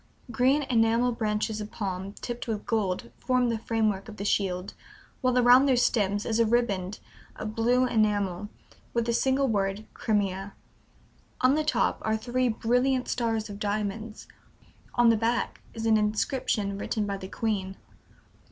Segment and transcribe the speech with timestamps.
[0.31, 4.73] Green enamel branches of palm, tipped with gold, form the framework of the shield,
[5.21, 6.99] while around their stems is a riband
[7.35, 8.49] of blue enamel,
[8.95, 10.53] with the single word 'Crimea.'
[11.41, 14.27] On the top are three brilliant stars of diamonds.
[14.95, 17.77] On the back is an inscription written by the Queen."